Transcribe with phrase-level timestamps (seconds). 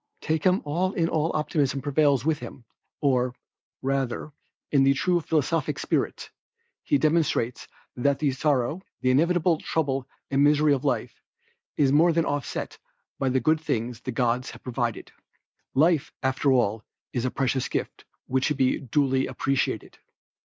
[0.19, 2.65] Take him all in all optimism prevails with him,
[3.01, 3.35] or
[3.83, 4.31] rather,
[4.71, 6.31] in true philosophic spirit,
[6.81, 11.21] he demonstrates that the sorrow, the inevitable trouble and misery of life,
[11.77, 12.79] is more than offset
[13.19, 15.11] by the good things the gods have provided.
[15.75, 16.83] Life, after all,
[17.13, 19.99] is a precious gift, which should be duly appreciated.